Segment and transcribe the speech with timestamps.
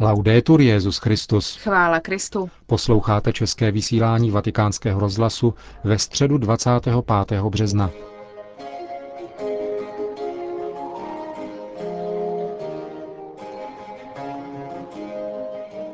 [0.00, 1.56] Laudetur Jezus Christus.
[1.56, 2.50] Chvála Kristu.
[2.66, 7.42] Posloucháte české vysílání Vatikánského rozhlasu ve středu 25.
[7.42, 7.90] března.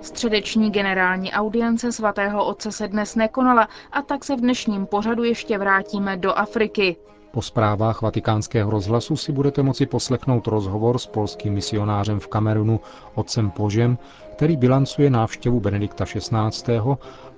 [0.02, 5.58] Středeční generální audience svatého otce se dnes nekonala a tak se v dnešním pořadu ještě
[5.58, 6.96] vrátíme do Afriky.
[7.30, 12.80] Po zprávách vatikánského rozhlasu si budete moci poslechnout rozhovor s polským misionářem v Kamerunu
[13.14, 13.98] otcem Požem,
[14.32, 16.80] který bilancuje návštěvu Benedikta XVI.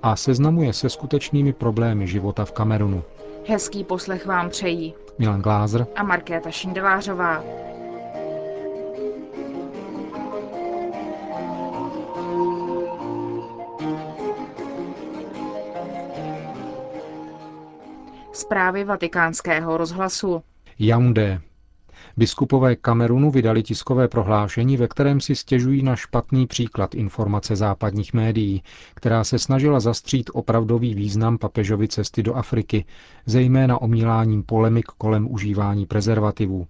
[0.03, 3.03] a seznamuje se skutečnými problémy života v Kamerunu.
[3.47, 7.43] Hezký poslech vám přejí Milan Glázer a Markéta Šindelářová.
[18.43, 20.43] Zprávy vatikánského rozhlasu.
[20.79, 21.41] Yaoundé.
[22.17, 28.63] Biskupové Kamerunu vydali tiskové prohlášení, ve kterém si stěžují na špatný příklad informace západních médií,
[28.93, 32.85] která se snažila zastřít opravdový význam papežovy cesty do Afriky,
[33.25, 36.67] zejména omíláním polemik kolem užívání prezervativů.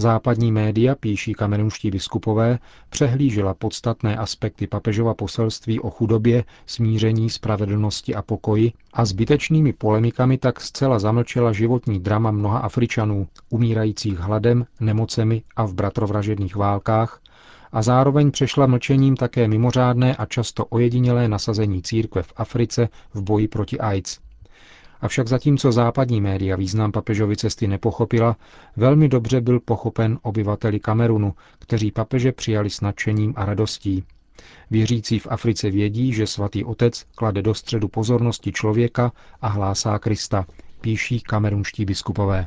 [0.00, 2.58] Západní média, píší kamenunští biskupové,
[2.90, 10.60] přehlížela podstatné aspekty papežova poselství o chudobě, smíření, spravedlnosti a pokoji a zbytečnými polemikami tak
[10.60, 17.20] zcela zamlčela životní drama mnoha Afričanů, umírajících hladem, nemocemi a v bratrovražedných válkách,
[17.72, 23.48] a zároveň přešla mlčením také mimořádné a často ojedinělé nasazení církve v Africe v boji
[23.48, 24.18] proti AIDS–
[25.00, 28.36] Avšak zatímco západní média význam papežovy cesty nepochopila,
[28.76, 34.04] velmi dobře byl pochopen obyvateli Kamerunu, kteří papeže přijali s nadšením a radostí.
[34.70, 40.46] Věřící v Africe vědí, že svatý otec klade do středu pozornosti člověka a hlásá Krista,
[40.80, 42.46] píší kamerunští biskupové.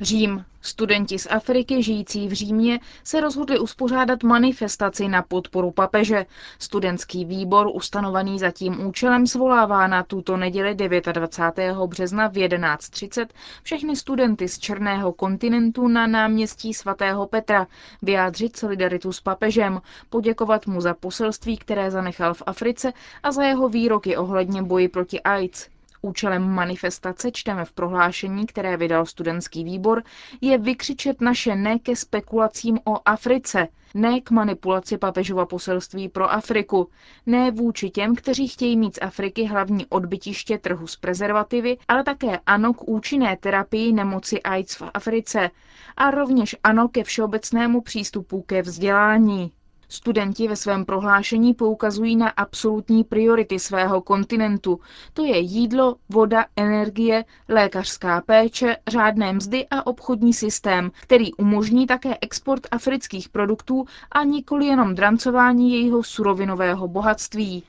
[0.00, 0.44] Řím.
[0.60, 6.26] Studenti z Afriky žijící v Římě se rozhodli uspořádat manifestaci na podporu papeže.
[6.58, 11.76] Studentský výbor ustanovený za tím účelem zvolává na tuto neděli 29.
[11.86, 13.26] března v 11.30
[13.62, 17.66] všechny studenty z Černého kontinentu na náměstí svatého Petra,
[18.02, 19.80] vyjádřit solidaritu s papežem,
[20.10, 22.92] poděkovat mu za poselství, které zanechal v Africe
[23.22, 25.73] a za jeho výroky ohledně boji proti AIDS.
[26.04, 30.02] Účelem manifestace, čteme v prohlášení, které vydal studentský výbor,
[30.40, 36.88] je vykřičet naše ne ke spekulacím o Africe, ne k manipulaci papežova poselství pro Afriku,
[37.26, 42.38] ne vůči těm, kteří chtějí mít z Afriky hlavní odbytiště trhu s prezervativy, ale také
[42.46, 45.50] ano k účinné terapii nemoci AIDS v Africe
[45.96, 49.52] a rovněž ano ke všeobecnému přístupu ke vzdělání.
[49.88, 54.80] Studenti ve svém prohlášení poukazují na absolutní priority svého kontinentu.
[55.12, 62.16] To je jídlo, voda, energie, lékařská péče, řádné mzdy a obchodní systém, který umožní také
[62.20, 67.62] export afrických produktů a nikoli jenom drancování jejího surovinového bohatství.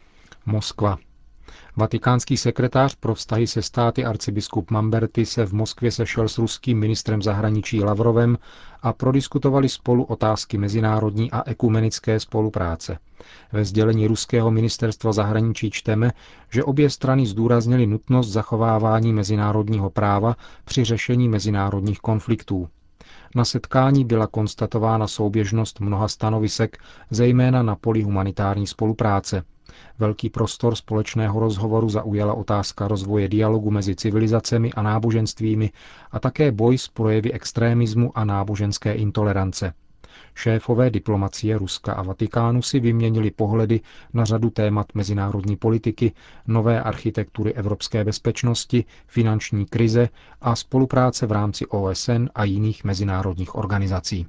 [0.46, 0.98] Moskva.
[1.78, 7.22] Vatikánský sekretář pro vztahy se státy arcibiskup Mamberty se v Moskvě sešel s ruským ministrem
[7.22, 8.38] zahraničí Lavrovem
[8.82, 12.98] a prodiskutovali spolu otázky mezinárodní a ekumenické spolupráce.
[13.52, 16.12] Ve sdělení ruského ministerstva zahraničí čteme,
[16.52, 22.70] že obě strany zdůraznily nutnost zachovávání mezinárodního práva při řešení mezinárodních konfliktů.
[23.36, 26.78] Na setkání byla konstatována souběžnost mnoha stanovisek,
[27.10, 29.44] zejména na poli humanitární spolupráce–
[30.00, 35.72] Velký prostor společného rozhovoru zaujala otázka rozvoje dialogu mezi civilizacemi a náboženstvími
[36.12, 39.74] a také boj s projevy extrémismu a náboženské intolerance.
[40.36, 43.82] Šéfové diplomacie Ruska a Vatikánu si vyměnili pohledy
[44.14, 46.12] na řadu témat mezinárodní politiky,
[46.48, 50.10] nové architektury evropské bezpečnosti, finanční krize
[50.42, 54.28] a spolupráce v rámci OSN a jiných mezinárodních organizací.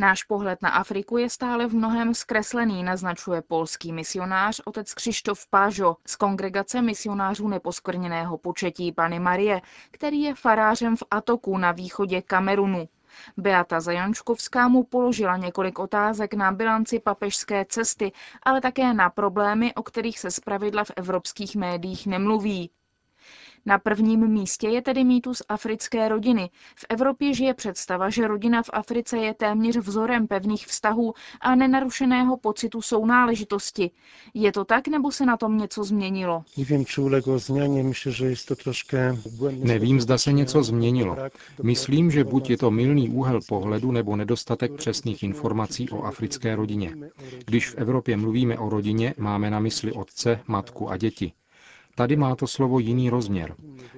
[0.00, 5.96] Náš pohled na Afriku je stále v mnohem zkreslený, naznačuje polský misionář otec Křištof Pážo
[6.06, 9.60] z kongregace misionářů neposkvrněného početí Pany Marie,
[9.90, 12.88] který je farářem v Atoku na východě Kamerunu.
[13.36, 19.82] Beata Zajančkovská mu položila několik otázek na bilanci papežské cesty, ale také na problémy, o
[19.82, 22.70] kterých se zpravidla v evropských médiích nemluví.
[23.66, 26.50] Na prvním místě je tedy mýtus africké rodiny.
[26.76, 32.36] V Evropě žije představa, že rodina v Africe je téměř vzorem pevných vztahů a nenarušeného
[32.36, 33.90] pocitu sounáležitosti.
[34.34, 36.44] Je to tak, nebo se na tom něco změnilo?
[36.56, 38.96] Nevím, či uleglo změně, myslím, že je to trošku...
[39.50, 41.16] Nevím, zda se něco změnilo.
[41.62, 46.96] Myslím, že buď je to mylný úhel pohledu nebo nedostatek přesných informací o africké rodině.
[47.46, 51.32] Když v Evropě mluvíme o rodině, máme na mysli otce, matku a děti.
[51.94, 53.54] Tady má to slovo jiný rozměr.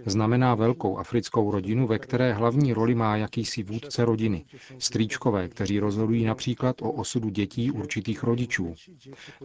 [0.06, 4.44] Znamená velkou africkou rodinu, ve které hlavní roli má jakýsi vůdce rodiny.
[4.78, 8.74] Strýčkové, kteří rozhodují například o osudu dětí určitých rodičů.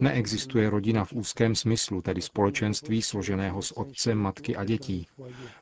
[0.00, 5.06] Neexistuje rodina v úzkém smyslu, tedy společenství složeného z otce, matky a dětí.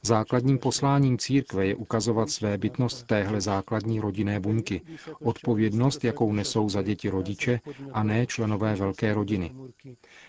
[0.02, 4.80] Základním posláním církve je ukazovat své bytnost téhle základní rodinné buňky,
[5.20, 7.60] odpovědnost, jakou nesou za děti rodiče
[7.92, 9.54] a ne členové velké rodiny.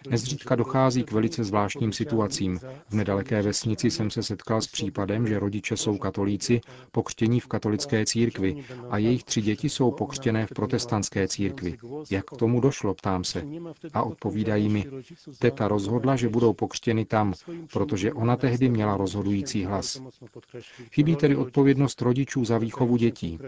[0.10, 2.47] Nezřídka dochází k velice zvláštním situacím.
[2.90, 6.62] V nedaleké vesnici jsem se setkal s případem, že rodiče jsou katolíci,
[6.92, 11.78] pokřtění v katolické církvi a jejich tři děti jsou pokřtěné v protestantské církvi.
[12.12, 13.44] Jak k tomu došlo, ptám se.
[13.94, 14.86] A odpovídají mi,
[15.40, 17.34] teta rozhodla, že budou pokřtěny tam,
[17.74, 20.02] protože ona tehdy měla rozhodující hlas.
[20.92, 23.40] Chybí tedy odpovědnost rodičů za výchovu dětí.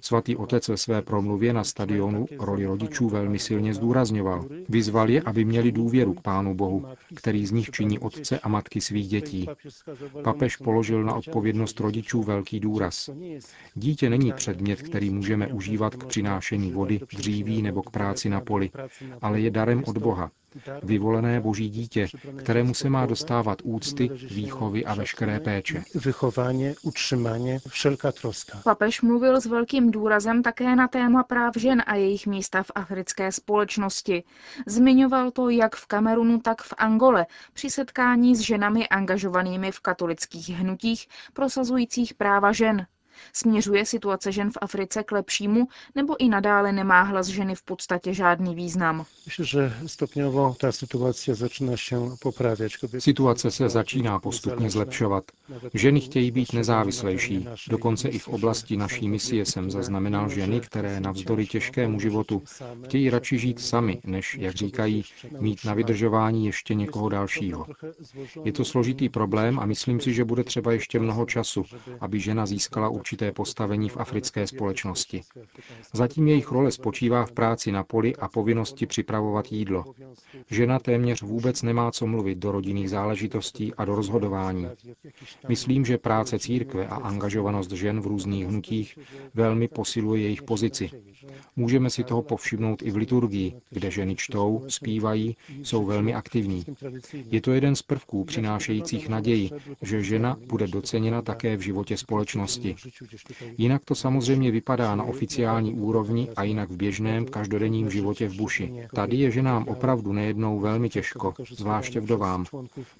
[0.00, 4.46] Svatý otec ve své promluvě na stadionu roli rodičů velmi silně zdůrazňoval.
[4.68, 6.84] Vyzval je, aby měli důvěru k Pánu Bohu,
[7.14, 9.46] který z nich činí otce a matky svých dětí.
[10.24, 13.10] Papež položil na odpovědnost rodičů velký důraz.
[13.74, 18.70] Dítě není předmět, který můžeme užívat k přinášení vody, dříví nebo k práci na poli,
[19.22, 20.30] ale je darem od Boha,
[20.82, 25.82] vyvolené boží dítě, kterému se má dostávat úcty, výchovy a veškeré péče.
[25.94, 28.60] Vychování, utrzymání, všelká troska.
[28.64, 33.32] Papež mluvil s velkým důrazem také na téma práv žen a jejich místa v africké
[33.32, 34.22] společnosti.
[34.66, 40.48] Zmiňoval to jak v Kamerunu, tak v Angole při setkání s ženami angažovanými v katolických
[40.50, 42.86] hnutích prosazujících práva žen.
[43.32, 48.14] Směřuje situace žen v Africe k lepšímu, nebo i nadále nemá hlas ženy v podstatě
[48.14, 49.04] žádný význam?
[49.26, 52.72] Myslím, že stopňowo ta situace začíná se popravět.
[52.98, 55.24] Situace se začíná postupně zlepšovat.
[55.74, 57.46] Ženy chtějí být nezávislejší.
[57.68, 62.42] Dokonce i v oblasti naší misie jsem zaznamenal ženy, které navzdory těžkému životu
[62.84, 65.04] chtějí radši žít sami, než, jak říkají,
[65.38, 67.66] mít na vydržování ještě někoho dalšího.
[68.44, 71.64] Je to složitý problém a myslím si, že bude třeba ještě mnoho času,
[72.00, 75.22] aby žena získala určité postavení v africké společnosti.
[75.94, 79.84] Zatím jejich role spočívá v práci na poli a povinnosti připravovat jídlo.
[80.50, 84.66] Žena téměř vůbec nemá co mluvit do rodinných záležitostí a do rozhodování.
[85.48, 88.98] Myslím, že práce církve a angažovanost žen v různých hnutích
[89.34, 90.90] velmi posiluje jejich pozici.
[91.56, 96.64] Můžeme si toho povšimnout i v liturgii, kde ženy čtou, zpívají, jsou velmi aktivní.
[97.30, 99.50] Je to jeden z prvků přinášejících naději,
[99.82, 102.76] že žena bude doceněna také v životě společnosti.
[103.58, 108.88] Jinak to samozřejmě vypadá na oficiální úrovni a jinak v běžném každodenním životě v buši.
[108.94, 112.44] Tady je ženám opravdu nejednou velmi těžko, zvláště vdovám.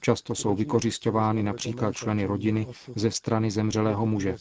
[0.01, 2.67] Často jsou vykořišťovány například členy rodiny
[2.97, 4.37] ze strany zemřelého muže.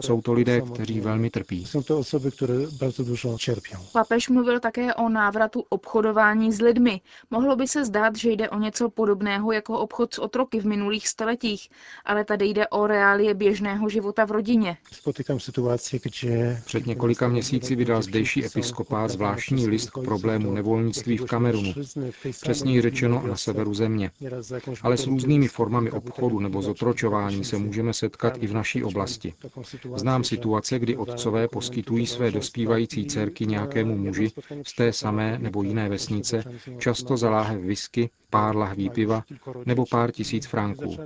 [0.00, 1.64] Jsou to lidé, kteří velmi trpí.
[1.66, 3.78] Jsou to osoby, které bardzo dużo cierpią.
[3.92, 7.00] Papež mluvil také o návratu obchodování s lidmi.
[7.30, 11.08] Mohlo by se zdát, že jde o něco podobného jako obchod s otroky v minulých
[11.08, 11.68] stoletích,
[12.04, 14.76] ale tady jde o reálie běžného života v rodině.
[14.92, 16.62] Spotykám situace, kde...
[16.64, 21.74] Před několika měsíci vydal zdejší episkopát zvláštní list k problému nevolnictví v Kamerunu,
[22.40, 24.10] přesněji řečeno na severu země.
[24.82, 29.34] Ale s různými formami obchodu nebo zotročování se můžeme setkat i v naší oblasti.
[29.96, 34.30] Znám situace, kdy otcové poskytují své dospívající dcerky nějakému muži
[34.66, 36.44] z té samé nebo jiné vesnice,
[36.78, 39.22] často za láhev whisky, pár lahví piva
[39.66, 40.96] nebo pár tisíc franků.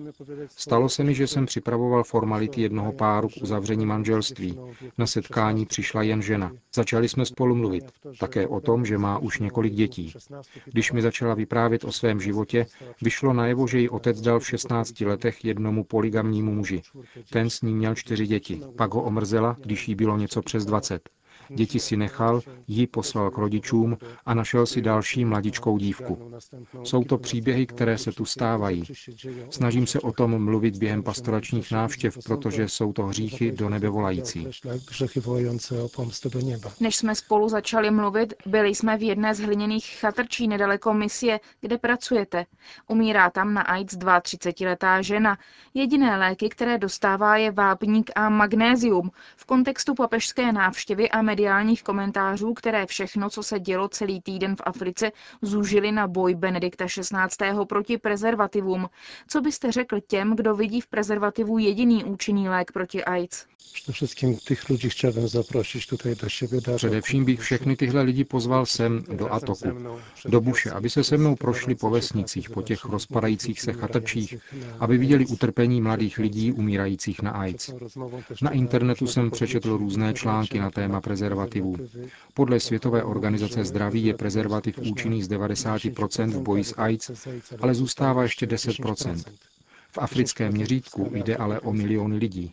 [0.56, 4.58] Stalo se mi, že jsem připravoval formality jednoho páru k uzavření manželství.
[4.98, 6.52] Na setkání přišla jen žena.
[6.74, 7.84] Začali jsme spolu mluvit.
[8.20, 10.12] Také o tom, že má už několik dětí.
[10.64, 12.66] Když mi začala vyprávět o svém životě,
[13.02, 16.82] vyšlo najevo, že ji otec dal v 16 letech jednomu poligamnímu muži.
[17.30, 18.60] Ten s ní měl čtyři děti.
[18.76, 21.08] Pak ho omrzela, když jí bylo něco přes 20.
[21.48, 26.32] Děti si nechal, ji poslal k rodičům a našel si další mladičkou dívku.
[26.82, 28.84] Jsou to příběhy, které se tu stávají.
[29.50, 34.48] Snažím se o tom mluvit během pastoračních návštěv, protože jsou to hříchy do nebe volající.
[36.80, 41.78] Než jsme spolu začali mluvit, byli jsme v jedné z hliněných chatrčí nedaleko misie, kde
[41.78, 42.46] pracujete.
[42.88, 45.38] Umírá tam na AIDS 32-letá žena.
[45.74, 49.10] Jediné léky, které dostává, je vápník a magnézium.
[49.36, 54.60] V kontextu papežské návštěvy a mediálních komentářů, které všechno, co se dělo celý týden v
[54.64, 55.12] Africe,
[55.42, 57.64] zúžili na boj Benedikta XVI.
[57.68, 58.88] proti prezervativům.
[59.28, 63.46] Co byste řekl těm, kdo vidí v prezervativu jediný účinný lék proti AIDS?
[63.72, 66.60] Przede wszystkim tych ludzi chciałbym zaprosić tutaj do siebie.
[66.60, 69.68] Do Především bych všechny tyhle lidi pozval sem, do Atoku,
[70.24, 74.36] do Buše, aby se se mnou prošli po vesnicích, po těch rozpadajících se chatrčích,
[74.78, 77.70] aby viděli utrpení mladých lidí umírajících na AIDS.
[78.42, 81.76] Na internetu jsem přečetl různé články na téma prezervativů.
[82.34, 87.10] Podle Světové organizace zdraví je prezervativ účinný z 90% v boji s AIDS,
[87.60, 89.22] ale zůstává ještě 10%.
[89.94, 92.52] V africkém měřítku jde ale o miliony lidí.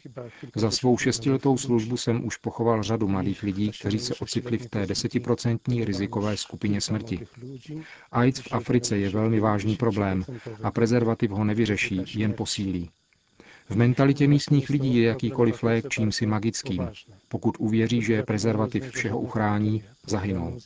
[0.55, 4.85] Za svou šestiletou službu jsem už pochoval řadu mladých lidí, kteří se ocitli v té
[4.85, 7.27] desetiprocentní rizikové skupině smrti.
[8.11, 10.25] AIDS v Africe je velmi vážný problém
[10.63, 12.89] a prezervativ ho nevyřeší, jen posílí.
[13.69, 16.89] V mentalitě místních lidí je jakýkoliv lék čímsi magickým.
[17.27, 20.57] Pokud uvěří, že je prezervativ všeho uchrání, zahynou.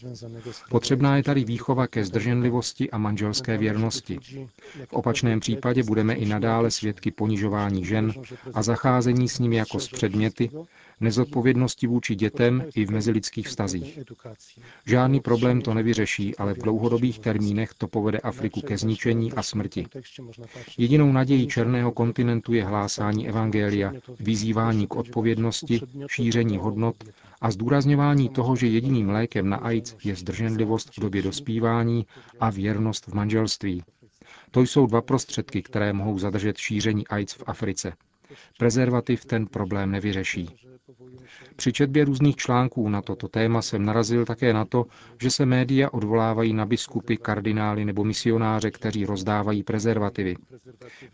[0.70, 4.20] Potřebná je tady výchova ke zdrženlivosti a manželské věrnosti.
[4.90, 8.14] V opačném případě budeme i nadále svědky ponižování žen
[8.54, 10.50] a zacházení s nimi jako s předměty,
[11.00, 14.00] nezodpovědnosti vůči dětem i v mezilidských vztazích.
[14.86, 19.86] Žádný problém to nevyřeší, ale v dlouhodobých termínech to povede Afriku ke zničení a smrti.
[20.78, 26.96] Jedinou nadějí černého kontinentu je hlásání evangelia, vyzývání k odpovědnosti, šíření hodnot
[27.42, 32.06] a zdůrazňování toho, že jediným lékem na AIDS je zdrženlivost v době dospívání
[32.40, 33.84] a věrnost v manželství.
[34.52, 37.94] To jsou dva prostředky, které mohou zadržet šíření AIDS v Africe.
[38.60, 40.50] Prezervativ ten problém nevyřeší.
[41.56, 44.86] Při četbě různých článků na toto téma jsem narazil také na to,
[45.22, 50.36] že se média odvolávají na biskupy, kardinály nebo misionáře, kteří rozdávají prezervativy.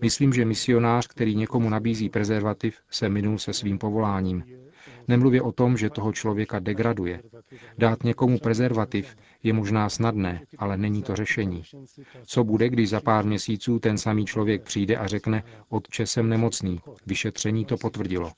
[0.02, 4.44] Myslím, že misionář, který někomu nabízí prezervativ, se minul se svým povoláním.
[5.08, 7.22] Nemluvě o tom, že toho člověka degraduje.
[7.78, 11.64] Dát někomu prezervativ je možná snadné, ale není to řešení.
[12.26, 16.80] Co bude, když za pár měsíců ten samý člověk přijde a řekne, otče jsem nemocný,
[17.06, 18.32] vyšetření to potvrdilo.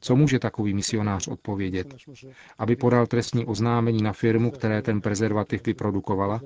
[0.00, 1.94] Co může takový misionář odpovědět?
[2.58, 6.40] Aby podal trestní oznámení na firmu, které ten prezervativ vyprodukovala?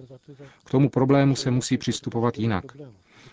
[0.65, 2.65] K tomu problému se musí přistupovat jinak.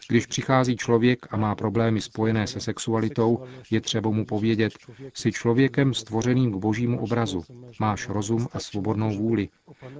[0.09, 4.73] Když přichází člověk a má problémy spojené se sexualitou, je třeba mu povědět,
[5.13, 7.43] jsi člověkem stvořeným k božímu obrazu,
[7.79, 9.49] máš rozum a svobodnou vůli,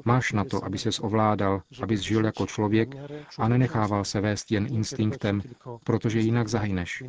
[0.06, 2.96] máš na to, aby ses ovládal, abys žil jako člověk
[3.38, 5.42] a nenechával se vést jen instinktem,
[5.84, 7.04] protože jinak zahyneš.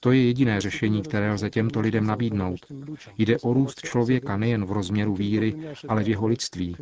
[0.00, 2.60] To je jediné řešení, které lze těmto lidem nabídnout.
[3.18, 5.54] Jde o růst člověka nejen v rozměru víry,
[5.88, 6.76] ale v jeho lidství.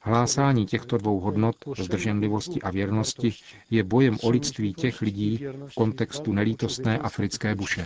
[0.00, 3.32] Hlásání těchto dvou hodnot, zdrženlivosti a věrnosti,
[3.70, 7.84] je bojem o lidství těch lidí v kontextu nelítostné africké buše.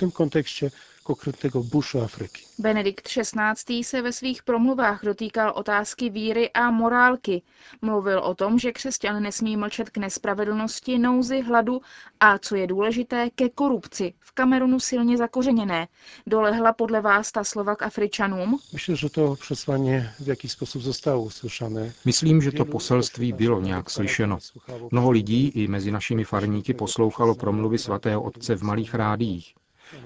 [1.08, 2.42] Konkrétnego buszu Afryki.
[2.58, 3.84] Benedikt XVI.
[3.84, 7.42] se ve svých promluvách dotýkal otázky víry a morálky.
[7.82, 11.80] Mluvil o tom, že křesťan nesmí mlčet k nespravedlnosti, nouzi, hladu
[12.20, 15.88] a, co je důležité, ke korupci, v Kamerunu silně zakořeněné.
[16.26, 18.58] Dolehla podle vás ta slova k Afričanům?
[18.72, 21.92] Myślę, że to przesłanie w jakiś sposób zostało usłyszane.
[22.04, 24.38] Myslím, že to poselství bylo nějak slyšeno.
[24.90, 29.54] Mnoho lidí i mezi našimi farníky poslouchalo promluvy svatého otce v malých rádiích.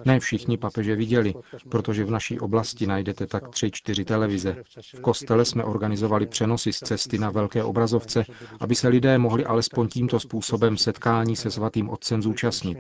[0.04, 1.34] Ne všichni papeže viděli,
[1.68, 4.56] protože v naší oblasti najdete tak tři, čtyři televize.
[4.96, 8.24] V kostele jsme organizovali přenosy z cesty na velké obrazovce,
[8.60, 12.78] aby se lidé mohli alespoň tímto způsobem setkání se svatým otcem zúčastnit.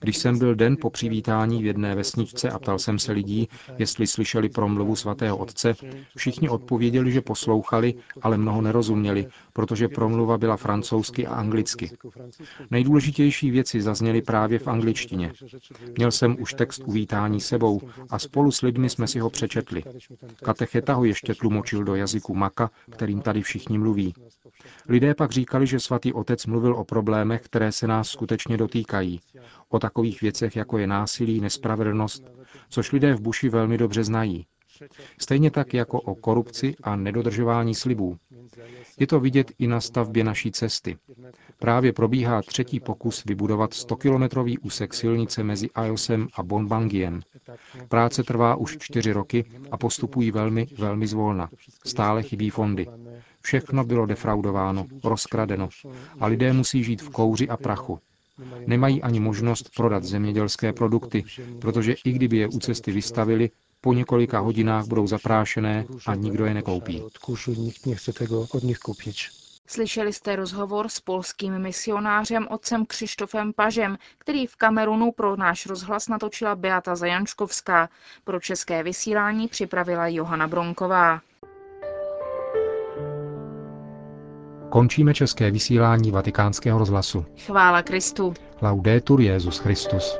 [0.00, 4.06] Když jsem byl den po přivítání v jedné vesničce a ptal jsem se lidí, jestli
[4.06, 5.74] slyšeli promluvu svatého otce,
[6.16, 11.90] všichni odpověděli, že poslouchali, ale mnoho nerozuměli, protože promluva byla francouzsky a anglicky.
[12.70, 15.32] Nejdůležitější věci zazněly právě v angličtině.
[15.96, 19.82] Měl jsem už text uvítání sebou a spolu s lidmi jsme si ho přečetli.
[20.42, 24.14] Katecheta ho ještě tlumočil do jazyku Maka, kterým tady všichni mluví.
[24.88, 29.20] Lidé pak říkali, že svatý otec mluvil o problémech, které se nás skutečně dotýkají.
[29.68, 32.24] O takových věcech, jako je násilí, nespravedlnost,
[32.68, 34.46] což lidé v Buši velmi dobře znají.
[35.18, 38.16] Stejně tak jako o korupci a nedodržování slibů.
[38.98, 40.96] Je to vidět i na stavbě naší cesty.
[41.58, 47.20] Právě probíhá třetí pokus vybudovat 100-kilometrový úsek silnice mezi Ayosem a Bonbangiem.
[47.88, 51.50] Práce trvá už čtyři roky a postupují velmi, velmi zvolna.
[51.86, 52.86] Stále chybí fondy.
[53.42, 55.68] Všechno bylo defraudováno, rozkradeno
[56.20, 57.98] a lidé musí žít v kouři a prachu.
[58.66, 61.24] Nemají ani možnost prodat zemědělské produkty,
[61.60, 66.54] protože i kdyby je u cesty vystavili, po několika hodinách budou zaprášené a nikdo je
[66.54, 67.02] nekoupí.
[69.66, 76.08] Slyšeli jste rozhovor s polským misionářem otcem Křištofem Pažem, který v Kamerunu pro náš rozhlas
[76.08, 77.88] natočila Beata Zajančkovská.
[78.24, 81.20] Pro české vysílání připravila Johana Bronková.
[84.70, 87.24] Končíme české vysílání vatikánského rozhlasu.
[87.46, 88.34] Chvála Kristu.
[88.62, 90.18] Laudetur Jezus Christus.